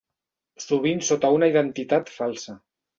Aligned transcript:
Sovint 0.65 1.05
sota 1.11 1.33
una 1.37 1.53
identitat 1.55 2.15
falsa. 2.19 2.63